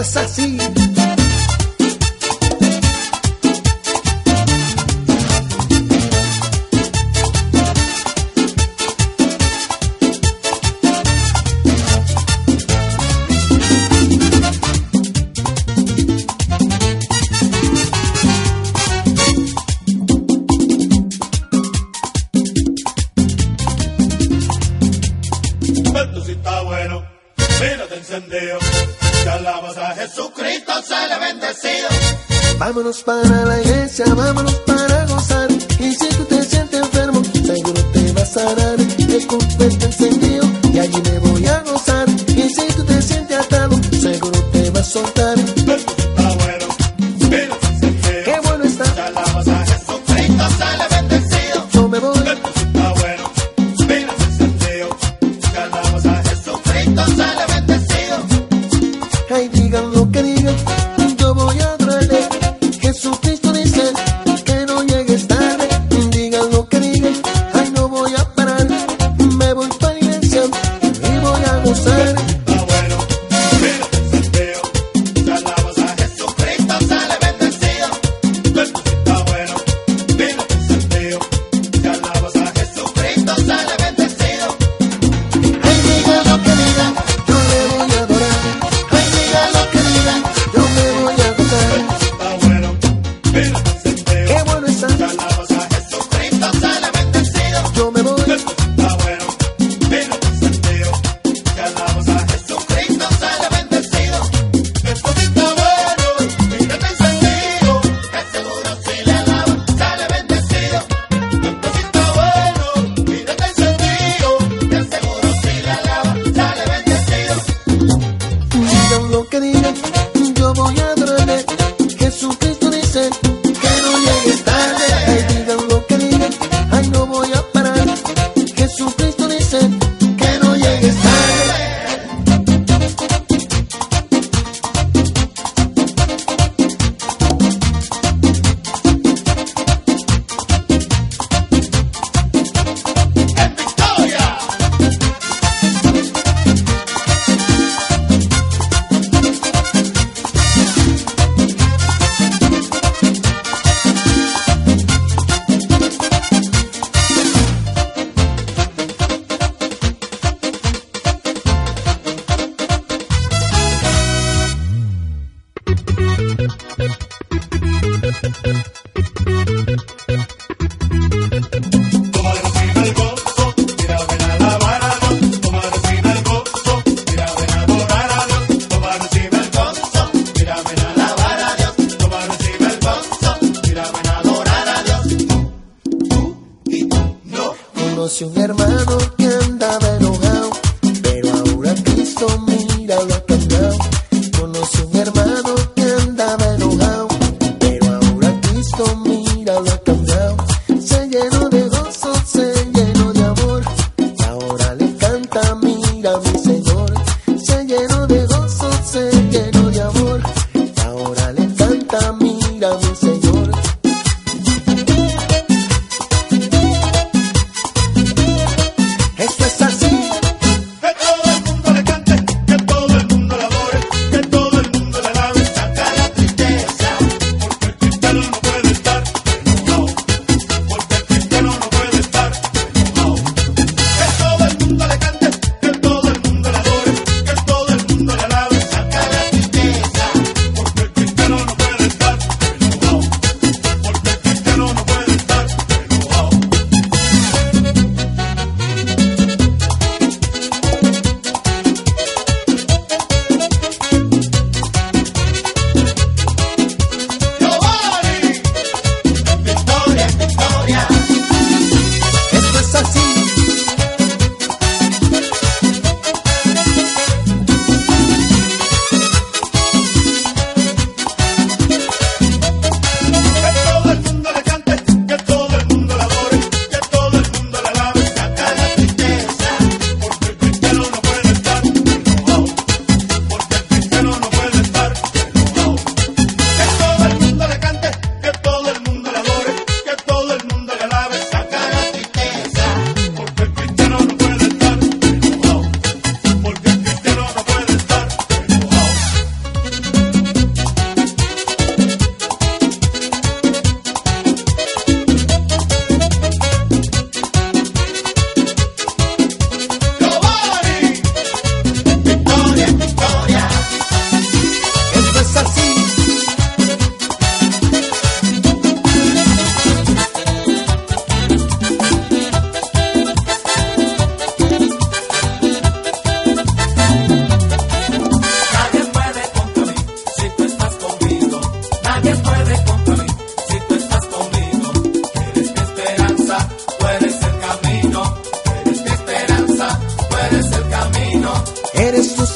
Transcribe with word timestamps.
es 0.00 0.16
así. 0.16 0.89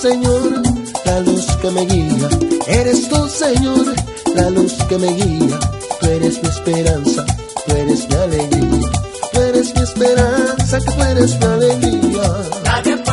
Señor, 0.04 0.62
la 1.06 1.20
luz 1.20 1.46
que 1.62 1.70
me 1.70 1.86
guía. 1.86 2.28
Eres 2.66 3.08
tú, 3.08 3.26
Señor, 3.26 3.86
la 4.34 4.50
luz 4.50 4.74
que 4.86 4.98
me 4.98 5.06
guía. 5.14 5.58
Tú 5.98 6.06
eres 6.06 6.42
mi 6.42 6.48
esperanza, 6.50 7.24
tú 7.66 7.72
eres 7.72 8.06
mi 8.10 8.14
alegría. 8.14 8.90
Tú 9.32 9.40
eres 9.40 9.74
mi 9.74 9.82
esperanza, 9.82 10.78
tú 10.80 11.02
eres 11.04 11.38
mi 11.38 11.46
alegría. 11.46 13.03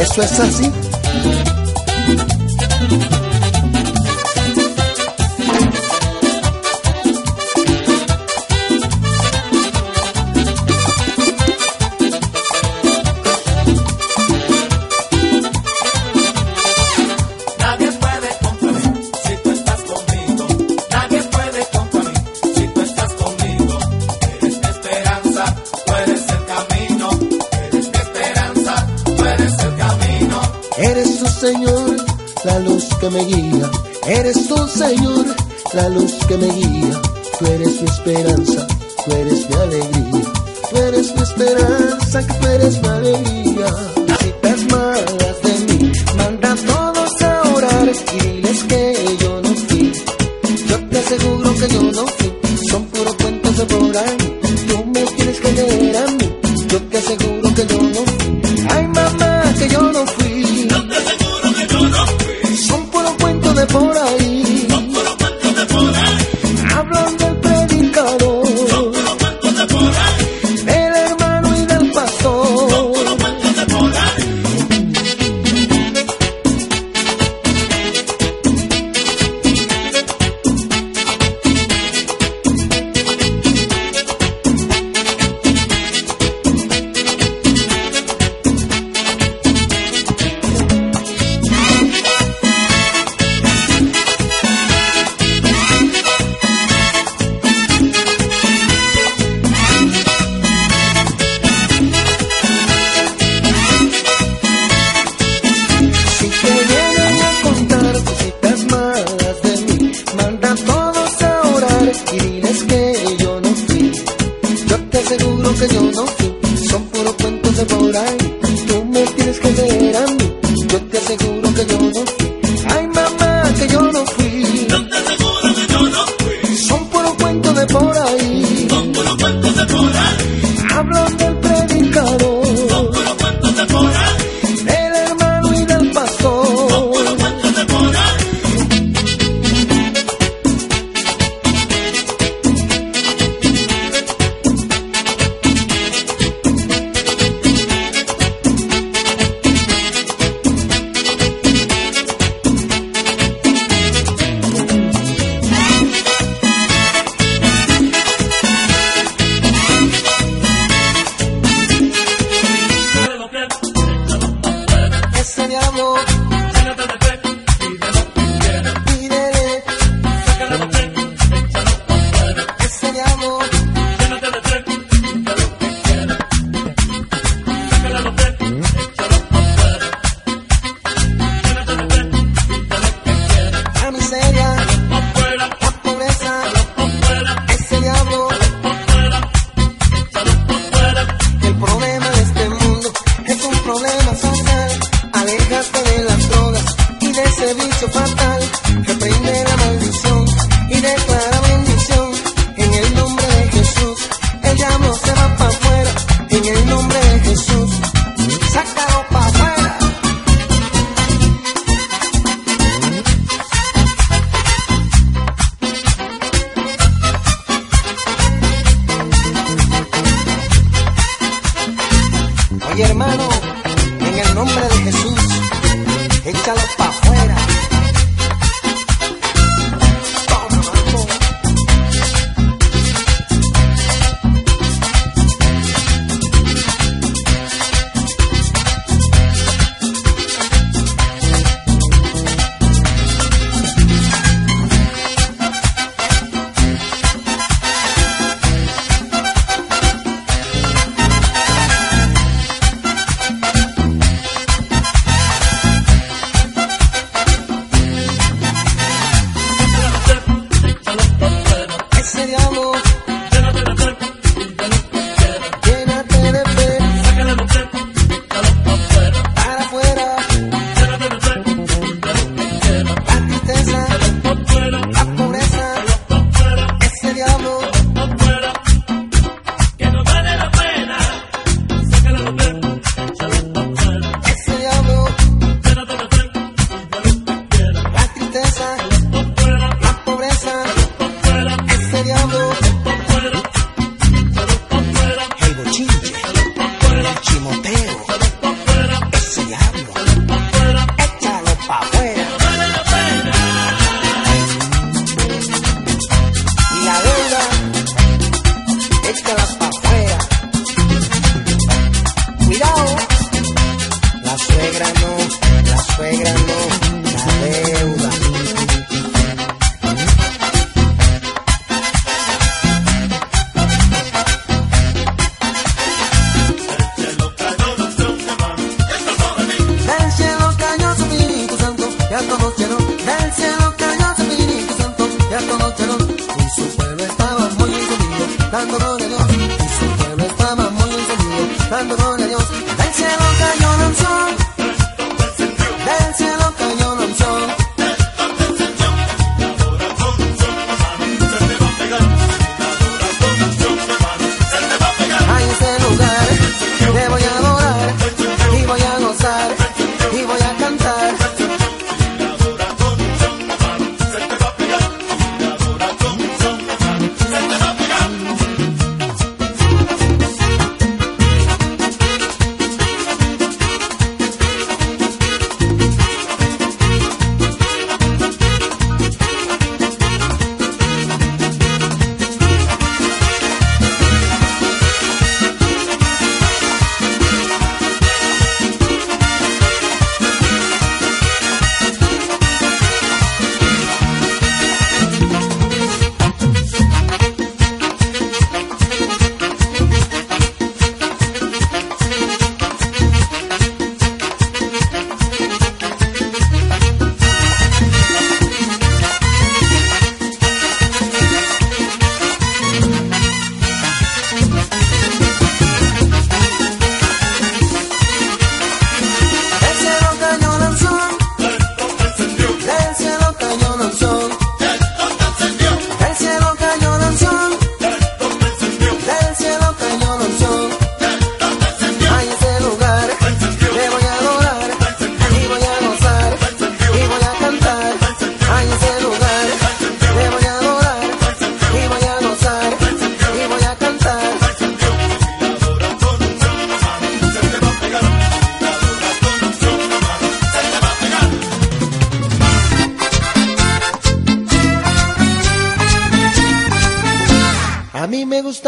Eso 0.00 0.22
es 0.22 0.40
así. 0.40 0.72
la 32.44 32.58
luz 32.60 32.88
que 33.00 33.10
me 33.10 33.24
guía. 33.24 33.70
Eres 34.06 34.48
tú, 34.48 34.56
Señor, 34.68 35.26
la 35.74 35.88
luz 35.88 36.12
que 36.26 36.36
me 36.36 36.46
guía. 36.46 37.00
Tú 37.38 37.46
eres 37.46 37.82
mi 37.82 37.88
esperanza, 37.88 38.66
tú 39.04 39.12
eres 39.12 39.48
mi 39.48 39.54
alegría. 39.56 40.32
Tú 40.70 40.76
eres 40.76 41.14
mi 41.14 41.22
esperanza, 41.22 42.26
tú 42.26 42.46
eres 42.46 42.82
mi 42.82 42.88
alegría. 42.88 43.99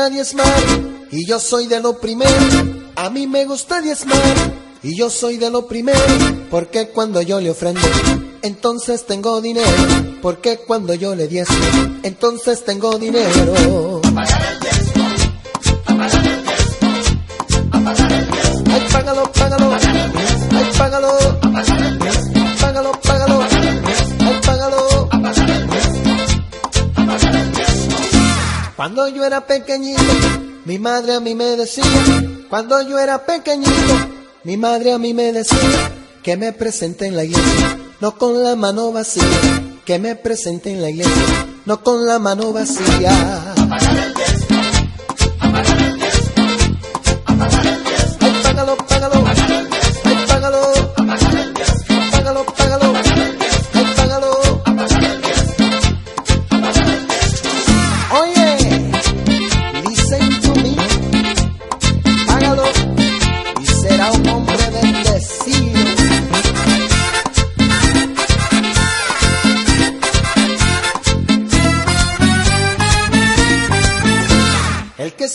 gusta 0.03 0.11
diezmar 0.11 0.63
y 1.13 1.27
yo 1.27 1.39
soy 1.39 1.67
de 1.67 1.81
lo 1.81 2.01
primero. 2.01 2.31
A 2.97 3.09
mí 3.11 3.27
me 3.29 3.45
gusta 3.45 3.81
diezmar 3.81 4.19
y 4.83 4.97
yo 4.97 5.09
soy 5.11 5.37
de 5.37 5.49
lo 5.49 5.67
primero. 5.69 6.01
Porque 6.51 6.89
cuando 6.89 7.23
yo 7.23 7.41
le 7.41 7.51
ofrendo, 7.51 7.81
entonces 8.43 9.07
tengo 9.07 9.41
dinero. 9.41 9.69
Porque 10.21 10.59
cuando 10.59 10.95
yo 10.95 11.15
le 11.15 11.29
diezmo, 11.29 11.57
entonces 12.03 12.65
tengo 12.65 12.99
dinero. 12.99 14.01
Cuando 28.83 29.07
yo 29.07 29.25
era 29.25 29.47
pequeñito, 29.47 30.03
mi 30.65 30.77
madre 30.81 31.15
a 31.15 31.21
mí 31.21 31.37
me 31.37 31.57
decía, 31.57 31.85
cuando 32.51 32.83
yo 32.83 32.99
era 32.99 33.25
pequeñito, 33.25 33.95
mi 34.43 34.57
madre 34.57 34.93
a 34.93 34.99
mí 34.99 35.15
me 35.15 35.33
decía, 35.33 35.93
que 36.21 36.37
me 36.37 36.53
presente 36.53 37.07
en 37.07 37.15
la 37.15 37.23
iglesia, 37.23 37.79
no 38.01 38.19
con 38.19 38.43
la 38.43 38.57
mano 38.57 38.91
vacía, 38.91 39.23
que 39.85 40.01
me 40.01 40.17
presente 40.17 40.73
en 40.73 40.83
la 40.83 40.91
iglesia, 40.91 41.47
no 41.65 41.85
con 41.85 42.05
la 42.05 42.19
mano 42.19 42.53
vacía. 42.53 43.55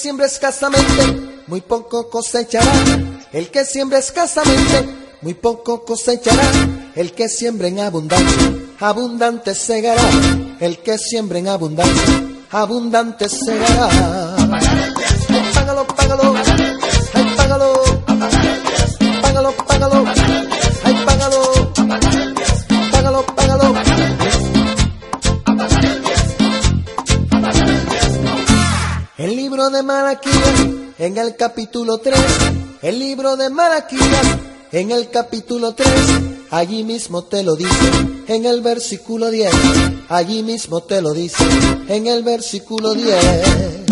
siembra 0.07 0.27
escasamente, 0.27 1.43
muy 1.47 1.59
poco 1.59 2.09
cosechará. 2.09 2.71
El 3.33 3.51
que 3.51 3.65
siembra 3.65 3.99
escasamente, 3.99 4.87
muy 5.21 5.33
poco 5.33 5.83
cosechará. 5.83 6.49
El 6.95 7.11
que 7.11 7.27
siembra 7.27 7.67
en 7.67 7.81
abundancia, 7.81 8.53
abundante 8.79 9.53
segará. 9.53 10.09
El 10.61 10.77
que 10.77 10.97
siembra 10.97 11.39
en 11.39 11.49
abundancia, 11.49 12.23
abundante 12.51 13.27
segará. 13.27 14.26
libro 29.57 29.71
de 29.71 29.81
Malaquías, 29.81 30.67
en 30.99 31.17
el 31.17 31.35
capítulo 31.35 31.97
3. 31.97 32.15
El 32.83 32.99
libro 32.99 33.35
de 33.35 33.49
Malaquías, 33.49 34.37
en 34.71 34.91
el 34.91 35.09
capítulo 35.09 35.73
3. 35.73 35.89
Allí 36.51 36.83
mismo 36.83 37.23
te 37.23 37.41
lo 37.41 37.55
dice, 37.55 37.89
en 38.27 38.45
el 38.45 38.61
versículo 38.61 39.31
10. 39.31 39.51
Allí 40.09 40.43
mismo 40.43 40.81
te 40.81 41.01
lo 41.01 41.11
dice, 41.11 41.43
en 41.87 42.05
el 42.05 42.21
versículo 42.21 42.93
10. 42.93 43.86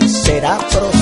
y 0.00 0.08
será 0.08 0.58
pronto. 0.58 0.97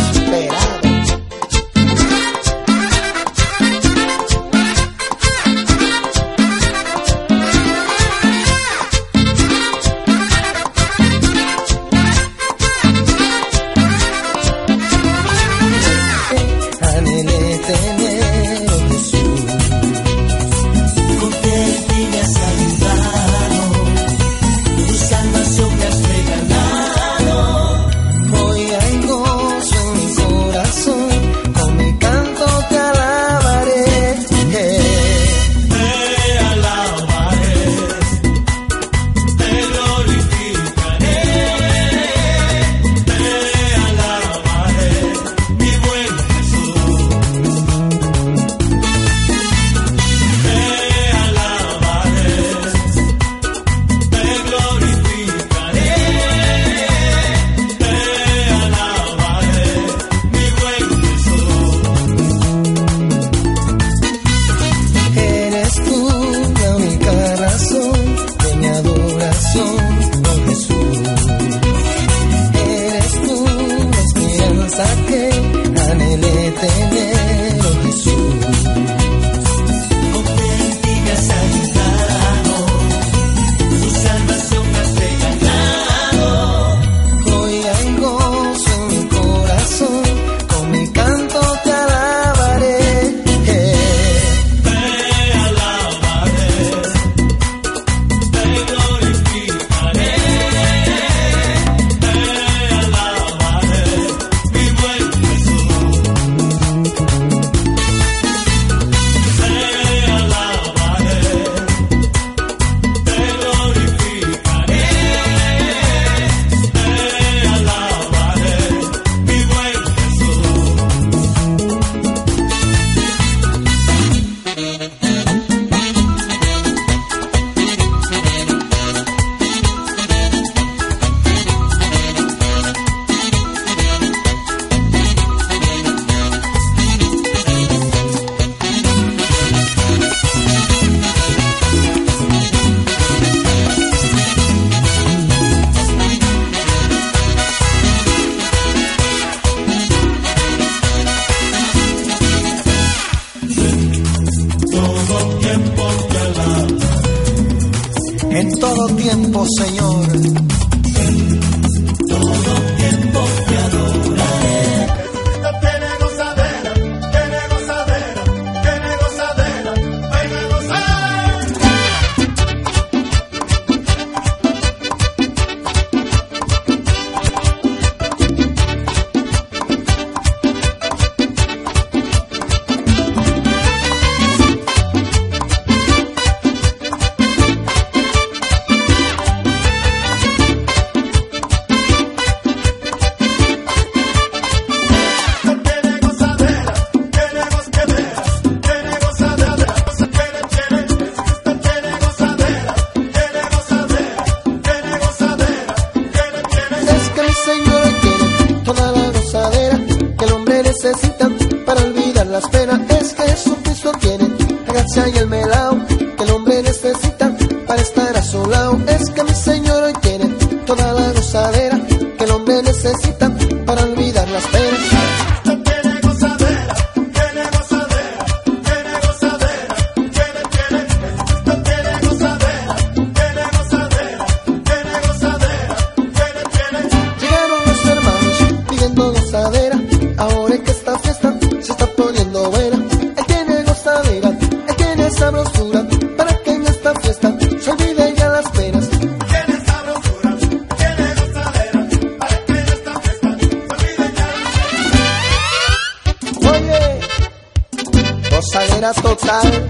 gozadera 258.57 258.93
total. 258.95 259.69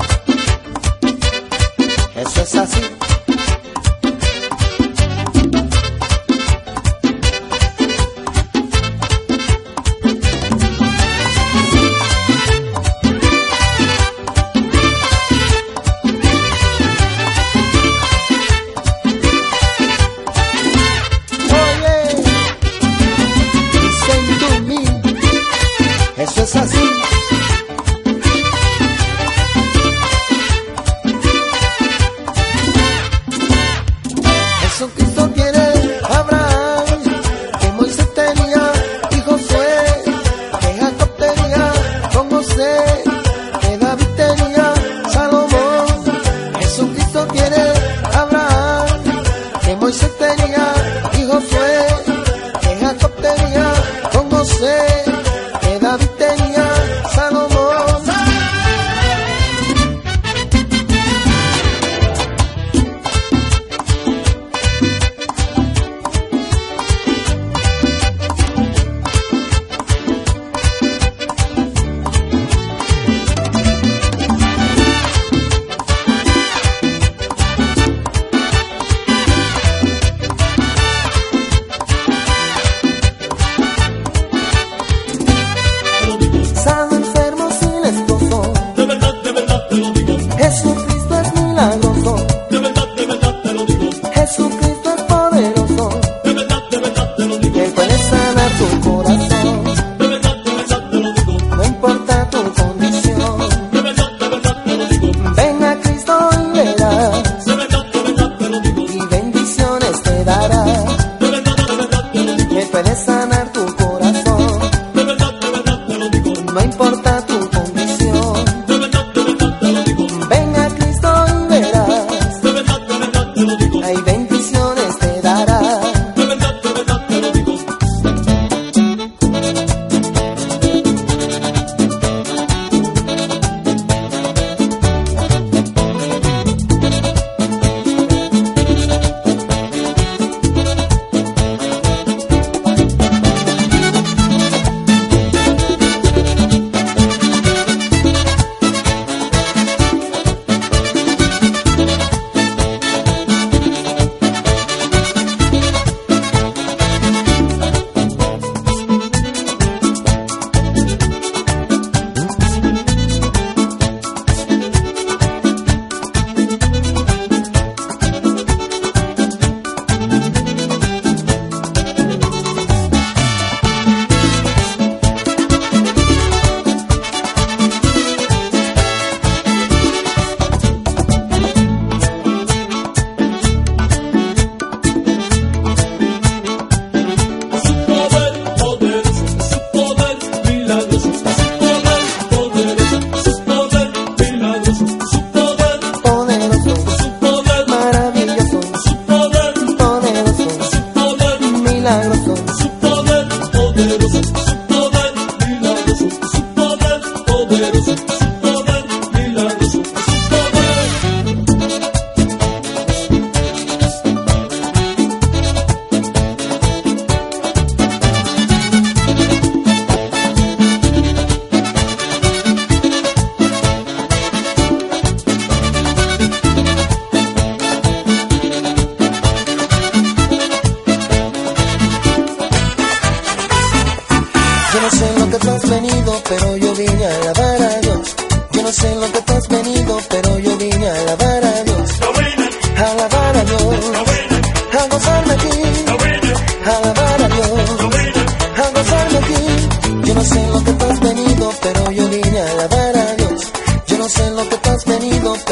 Eso 2.14 2.42
es 2.42 2.54
así. 2.54 2.80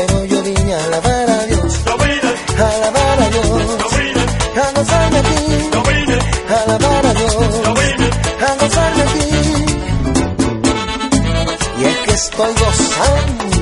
Yo 0.07 0.43
vine 0.43 0.75
a 0.75 0.85
alabar 0.85 1.31
a 1.31 1.47
Dios, 1.47 1.85
a 1.87 2.69
alabar 2.77 3.23
a 3.23 3.29
Dios, 3.31 3.49
a 4.57 4.73
gozar 4.79 5.11
de 5.11 5.21
ti, 5.23 5.71
a 6.49 6.63
alabar 6.63 7.07
a 7.07 7.15
Dios, 7.15 7.35
a 8.49 8.55
gozar 8.61 8.95
de 8.97 9.05
ti. 9.13 9.27
Y 11.81 11.85
es 11.85 11.97
que 12.05 12.11
estoy 12.13 12.53
gozando. 12.53 13.54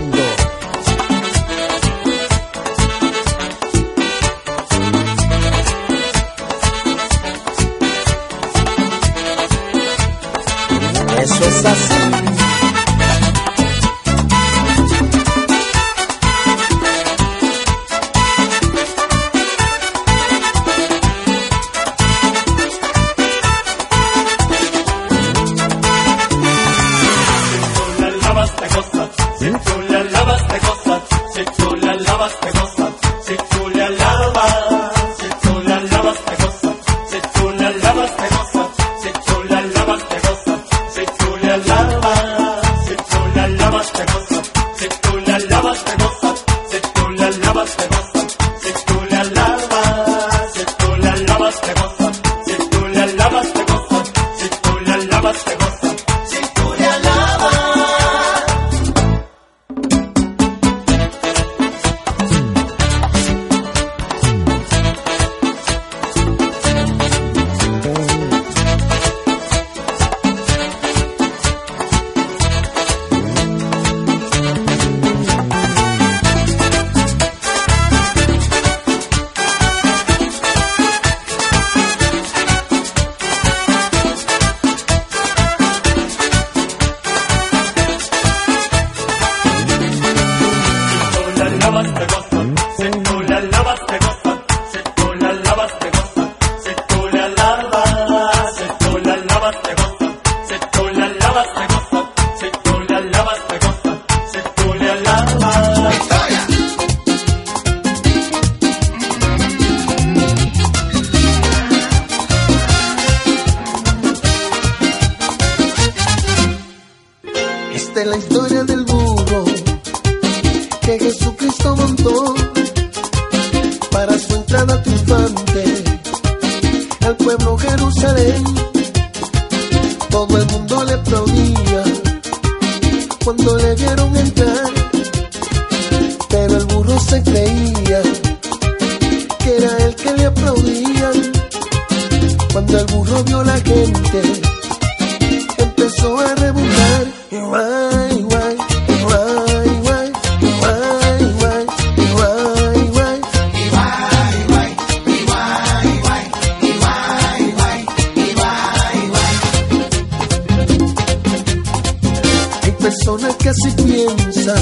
persona 162.83 163.29
que 163.39 163.49
así 163.49 163.71
piensa 163.85 164.55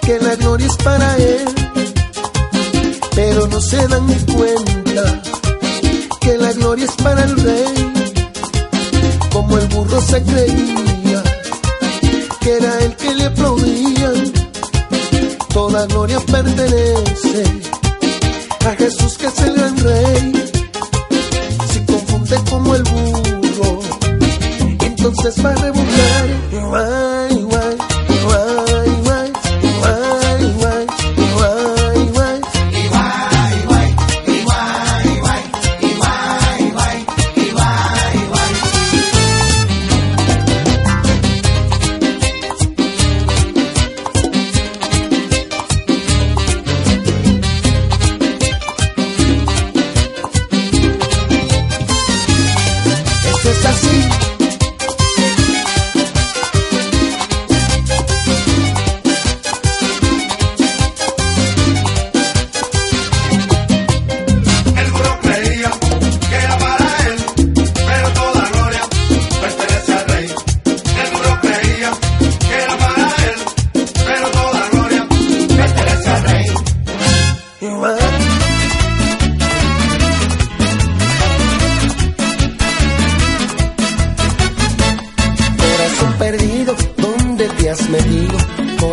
que 0.00 0.18
la 0.18 0.34
gloria 0.36 0.66
es 0.66 0.76
para 0.78 1.16
él, 1.16 1.44
pero 3.14 3.46
no 3.48 3.60
se 3.60 3.76
dan 3.86 4.06
cuenta 4.34 5.22
que 6.20 6.38
la 6.38 6.52
gloria 6.52 6.86
es 6.86 6.92
para 7.02 7.24
el 7.24 7.36
rey, 7.36 7.92
como 9.30 9.58
el 9.58 9.66
burro 9.68 10.00
se 10.00 10.22
creía 10.22 11.22
que 12.40 12.56
era 12.56 12.78
el 12.78 12.96
que 12.96 13.14
le 13.14 13.24
aplaudían, 13.26 14.32
toda 15.52 15.86
gloria 15.86 16.18
pertenece 16.20 17.44
a 18.66 18.74
Jesús 18.76 19.18
que 19.18 19.26
es 19.26 19.38
el 19.40 19.54
gran 19.54 19.76
rey, 19.76 20.50
si 21.72 21.80
confunde 21.84 22.36
como 22.48 22.74
el 22.74 22.82
burro 22.84 23.21
entonces 25.04 25.44
va 25.44 25.50
a 25.50 25.54
rebosar. 25.56 27.21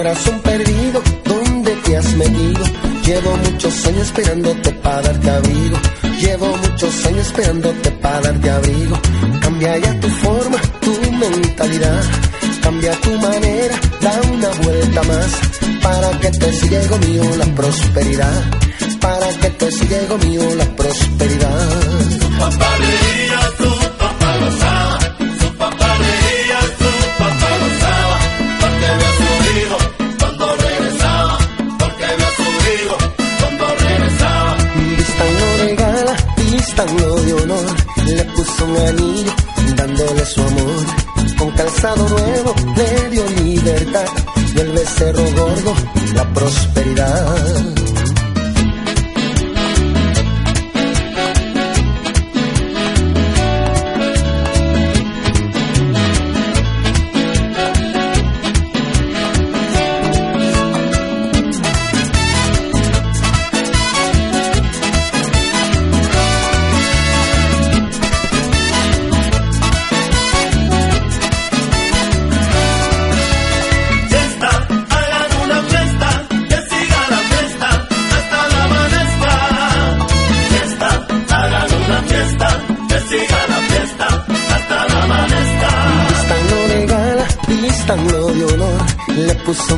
corazón 0.09 0.39
perdido, 0.39 1.03
¿dónde 1.23 1.71
te 1.85 1.97
has 1.97 2.13
metido? 2.15 2.63
Llevo 3.05 3.37
muchos 3.37 3.85
años 3.85 4.07
esperándote 4.07 4.71
para 4.71 5.01
darte 5.03 5.29
abrigo. 5.29 5.77
Llevo 6.19 6.57
muchos 6.57 7.05
años 7.05 7.27
esperándote 7.27 7.91
para 7.91 8.21
darte 8.21 8.49
abrigo. 8.49 8.99
Cambia 9.39 9.77
ya 9.77 9.99
tu 9.99 10.09
forma, 10.09 10.57
tu 10.81 11.11
mentalidad. 11.11 12.03
Cambia 12.63 12.91
tu 13.01 13.11
manera, 13.19 13.75
da 14.01 14.21
una 14.33 14.49
vuelta 14.63 15.03
más. 15.03 15.31
Para 15.83 16.19
que 16.19 16.29
te 16.31 16.53
siga, 16.53 16.83
hijo 16.83 16.97
mío, 16.97 17.23
la 17.37 17.45
prosperidad. 17.45 18.43
Para 18.99 19.29
que 19.41 19.49
te 19.51 19.71
siga, 19.71 20.03
hijo 20.03 20.17
mío, 20.17 20.55
la 20.55 20.65
prosperidad. 20.75 21.69
cerro. 44.99 45.28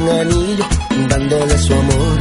Anillo 0.09 0.65
dándole 1.09 1.57
su 1.57 1.73
amor. 1.73 2.19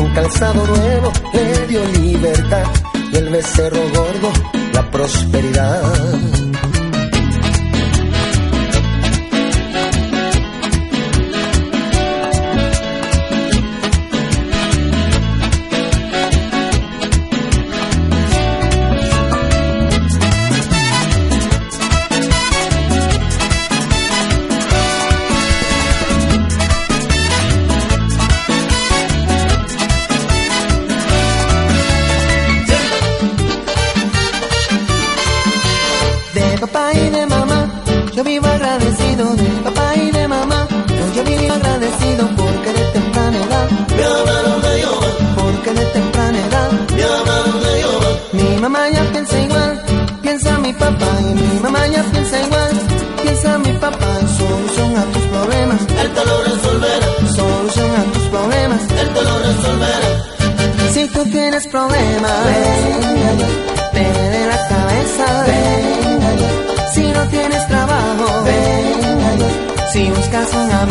Un 0.00 0.14
calzado 0.14 0.66
nuevo 0.66 1.12
le 1.32 1.66
dio 1.66 1.84
libertad 2.00 2.64
y 3.12 3.16
el 3.16 3.28
becerro 3.30 3.80
gordo 3.94 4.32
la 4.72 4.90
prosperidad. 4.90 6.15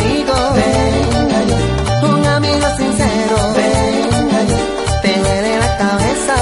Amigo, 0.06 0.34
un 2.14 2.26
amigo 2.26 2.68
sincero, 2.78 3.38
te 5.02 5.20
duele 5.20 5.60
la 5.60 5.78
cabeza, 5.78 6.36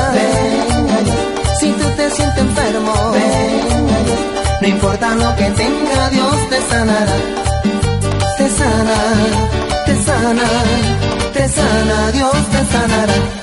si 1.59 1.71
tú 1.71 1.85
te 1.95 2.09
sientes 2.11 2.39
enfermo, 2.39 2.93
no 4.61 4.67
importa 4.67 5.15
lo 5.15 5.35
que 5.35 5.49
tenga, 5.51 6.09
Dios 6.09 6.49
te 6.49 6.61
sanará, 6.69 7.17
te 8.37 8.49
sana, 8.49 8.97
te 9.85 10.03
sana, 10.03 10.47
te 11.33 11.49
sana, 11.49 12.11
Dios 12.11 12.49
te 12.51 12.65
sanará. 12.71 13.42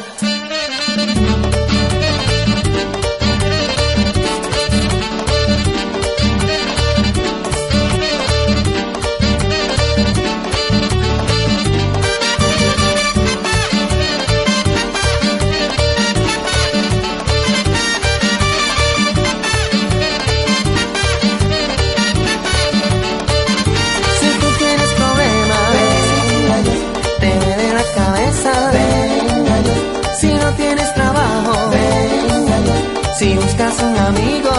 Amigo, 34.11 34.53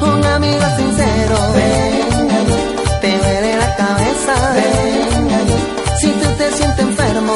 un 0.00 0.24
amigo 0.24 0.66
sincero, 0.76 1.36
te 3.00 3.18
duele 3.18 3.56
la 3.56 3.76
cabeza, 3.76 4.34
si 6.00 6.08
tú 6.08 6.28
te 6.38 6.46
sientes 6.52 6.86
enfermo, 6.86 7.34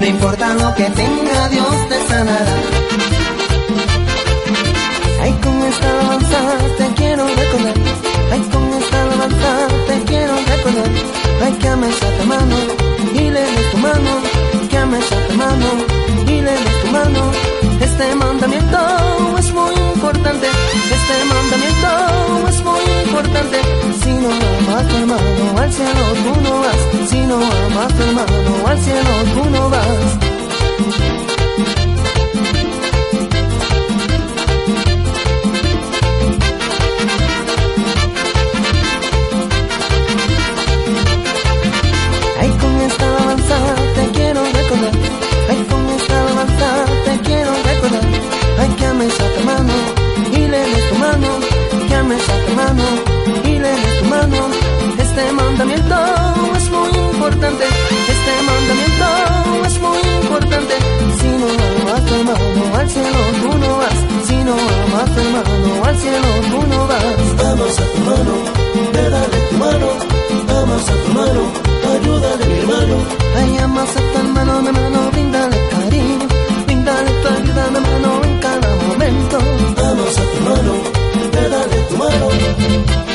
no 0.00 0.06
importa 0.06 0.54
lo 0.54 0.74
que 0.74 0.84
tenga, 0.90 1.48
Dios 1.50 1.88
te 1.88 1.98
sanará. 2.08 2.56
Ay, 5.22 5.32
con 5.44 5.56
esta 5.70 5.90
alabanza 5.90 6.38
te 6.78 6.86
quiero 6.98 7.22
recordar. 7.40 7.74
Ay, 8.32 8.42
con 8.52 8.64
esta 8.80 9.02
alabanza 9.02 9.50
te 9.88 9.96
quiero 10.10 10.34
recordar. 10.52 10.90
Ay, 11.44 11.52
que 11.60 11.68
ames 11.68 12.02
a 12.02 12.10
tu 12.18 12.24
mano 12.26 12.56
y 13.14 13.24
le 13.34 13.40
des 13.40 13.70
tu 13.70 13.76
mano. 13.78 14.12
Que 14.70 14.78
ames 14.78 15.12
a 15.12 15.18
tu 15.28 15.34
mano 15.34 15.68
y 16.26 16.40
le 16.46 16.52
des 16.64 16.82
tu 16.82 16.88
mano. 16.92 17.39
Este 17.80 18.14
mandamiento 18.14 18.78
es 19.38 19.52
muy 19.52 19.74
importante. 19.74 20.46
Este 20.96 21.24
mandamiento 21.32 22.48
es 22.48 22.64
muy 22.64 22.80
importante. 23.04 23.58
Si 24.02 24.12
no 24.12 24.28
amas 24.30 24.88
tu 24.88 24.96
hermano 24.96 25.58
al 25.58 25.72
cielo 25.72 26.04
tú 26.24 26.40
no 26.42 26.60
vas. 26.60 27.10
Si 27.10 27.20
no 27.20 27.36
amas 27.36 27.94
tu 27.94 28.02
hermano 28.02 28.66
al 28.66 28.78
cielo 28.78 29.10
tú 29.34 29.50
no 29.50 29.70
vas. 29.70 30.29
Hermano 52.80 53.42
y 53.44 53.58
le 53.58 53.70
des 53.70 53.98
tu 53.98 54.04
mano. 54.06 54.40
Este 54.98 55.32
mandamiento 55.32 55.96
es 56.56 56.70
muy 56.70 56.90
importante. 56.90 57.64
Este 58.14 58.32
mandamiento 58.48 59.06
es 59.66 59.80
muy 59.80 60.00
importante. 60.22 60.74
Si 61.20 61.28
no 61.40 61.46
amas 61.70 62.04
tu 62.06 62.14
hermano 62.14 62.76
al 62.78 62.88
cielo 62.90 63.20
tú 63.42 63.58
no 63.58 63.76
vas. 63.78 63.98
Si 64.26 64.36
no 64.46 64.52
amas 64.52 65.14
tu 65.14 65.20
hermano 65.20 65.84
al 65.84 65.96
cielo 65.98 66.28
tú 66.50 66.66
no 66.72 66.86
vas. 66.86 67.04
Amas 67.50 67.78
a 67.78 67.84
tu 67.92 67.98
mano, 68.08 68.34
dale 68.92 69.38
tu 69.50 69.56
mano, 69.56 69.88
amas 70.58 70.88
a 70.88 70.94
tu 71.02 71.10
mano, 71.18 71.42
ayúdale 71.92 72.44
mi 72.46 72.58
hermano. 72.58 72.96
Ay, 73.36 73.58
amas 73.58 73.96
a 73.96 74.00
tu 74.12 74.18
hermano, 74.18 74.62
mi 74.62 74.68
hermano, 74.68 75.10
bríndale 75.12 75.58
cariño, 75.70 76.28
ayuda, 77.00 77.70
mi 77.70 77.76
hermano, 77.76 78.10
en 78.24 78.38
cada 78.38 78.76
momento. 78.76 79.38
A 79.38 79.94
tu 80.32 80.40
mano, 80.46 80.74
dale 81.32 81.76
tu 81.88 81.96
mano. 81.96 83.09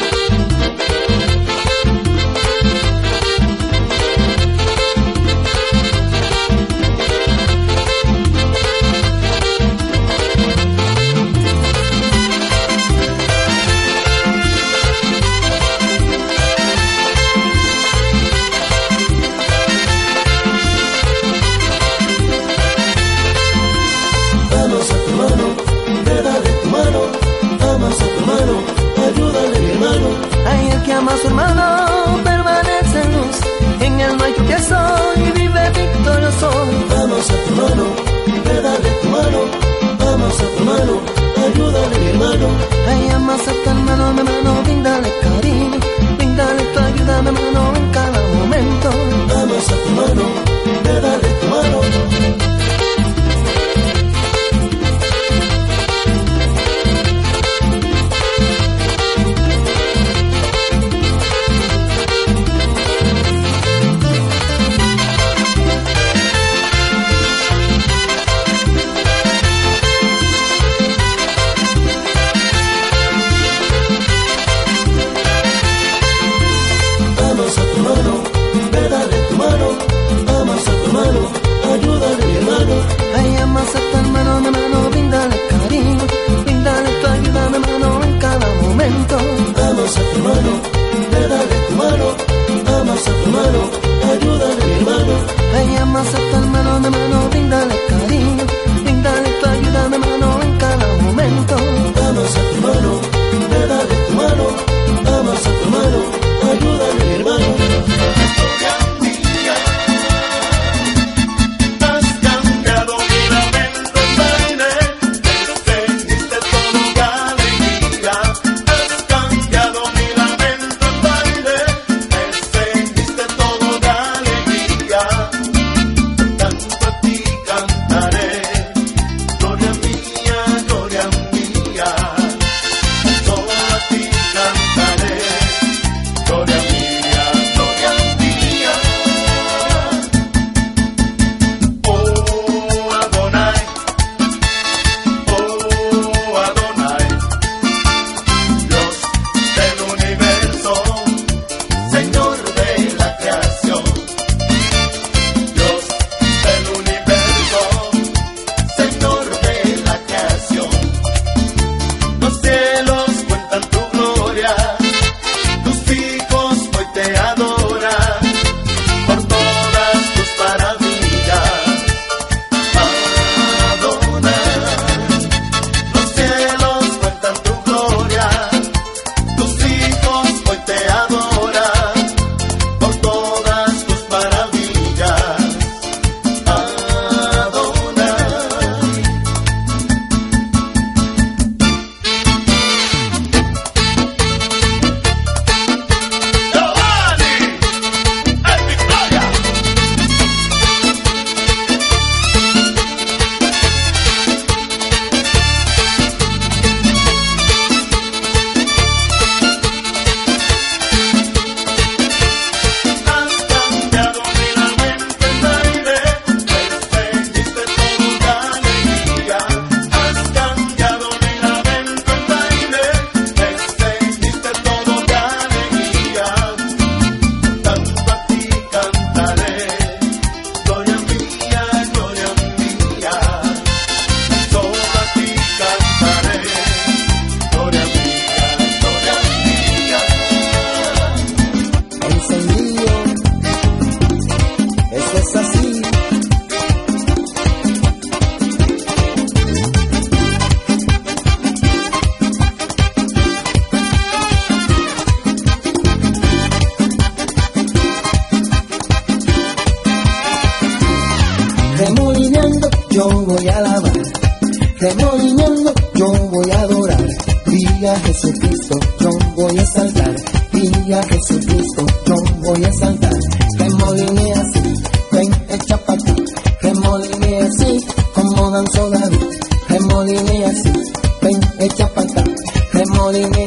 transformar 31.16 31.45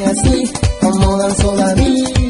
así 0.09 0.43
como 0.81 1.17
danzó 1.17 1.55
David. 1.55 2.28